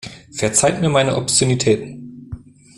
Verzeiht 0.31 0.81
mir 0.81 0.89
meine 0.89 1.15
Obszönitäten. 1.15 2.31